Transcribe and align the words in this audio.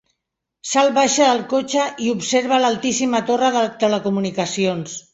Sal 0.69 0.89
baixa 0.95 1.27
del 1.27 1.43
cotxe 1.51 1.85
i 2.07 2.09
observa 2.15 2.61
l'altíssima 2.65 3.23
torre 3.31 3.55
de 3.61 3.65
telecomunicacions. 3.89 5.03